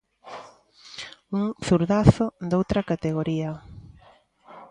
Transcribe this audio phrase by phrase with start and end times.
[1.39, 3.51] Un zurdazo doutra categoría.